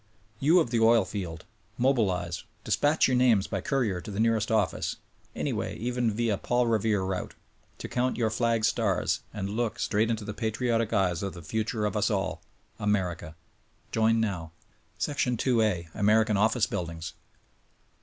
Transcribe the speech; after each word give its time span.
You 0.39 0.59
of 0.59 0.71
the 0.71 0.79
oil 0.79 1.05
field, 1.05 1.45
mobilize! 1.77 2.43
Dispatch 2.63 3.07
your 3.07 3.15
names 3.15 3.45
by 3.45 3.61
courier 3.61 4.01
to 4.01 4.09
the 4.09 4.19
nearest 4.19 4.49
office; 4.51 4.95
anyway— 5.35 5.77
even 5.77 6.09
via 6.09 6.39
Paul 6.39 6.65
Revere 6.65 7.03
route— 7.03 7.35
to 7.77 7.87
count 7.87 8.17
your 8.17 8.31
flag's 8.31 8.67
stars, 8.67 9.19
and 9.31 9.47
look— 9.47 9.77
straight 9.79 10.09
into 10.09 10.25
the 10.25 10.33
patriotic 10.33 10.91
eyes 10.91 11.21
of 11.21 11.33
the 11.33 11.43
future 11.43 11.85
of 11.85 11.95
us 11.95 12.09
all— 12.09 12.41
America. 12.89 13.35
Join— 13.91 14.19
now! 14.19 14.53
2 14.97 15.61
A. 15.61 15.87
American 15.93 16.35
Oftice 16.35 16.67
Buildings. 16.67 17.13